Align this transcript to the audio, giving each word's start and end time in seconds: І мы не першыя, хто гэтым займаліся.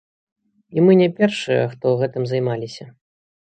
І 0.77 0.85
мы 0.85 0.95
не 1.01 1.07
першыя, 1.19 1.67
хто 1.75 1.93
гэтым 2.01 2.27
займаліся. 2.33 2.89